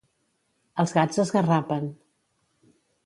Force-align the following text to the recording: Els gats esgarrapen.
Els 0.83 0.95
gats 0.95 1.21
esgarrapen. 1.25 1.93